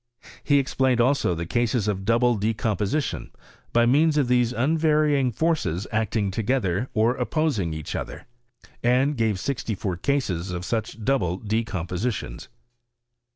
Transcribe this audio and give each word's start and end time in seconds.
He 0.43 0.57
explained 0.57 0.99
also 0.99 1.35
the 1.35 1.45
cases 1.45 1.87
of 1.87 2.05
double 2.05 2.33
decomposition, 2.33 3.29
by 3.71 3.85
means 3.85 4.17
of 4.17 4.27
these 4.27 4.51
unvarying 4.51 5.31
forces 5.31 5.85
acting 5.91 6.31
together 6.31 6.89
or 6.95 7.13
opposing 7.13 7.71
each 7.71 7.95
other— 7.95 8.25
and 8.83 9.15
gave 9.15 9.39
sixty 9.39 9.75
four 9.75 9.95
cases 9.97 10.49
of 10.49 10.65
such 10.65 11.05
double 11.05 11.37
decompositions. 11.37 12.47